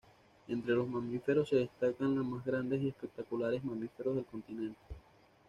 [0.47, 4.79] Entre los mamíferos se destacan los más grandes y espectaculares mamíferos del continente.